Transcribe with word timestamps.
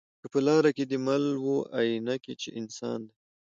که 0.21 0.27
په 0.33 0.39
لاره 0.47 0.71
کی 0.77 0.83
دي 0.89 0.97
مل 1.07 1.23
وو 1.43 1.57
آیینه 1.79 2.15
کي 2.23 2.33
چي 2.41 2.49
انسان 2.59 2.99
دی 3.07 3.15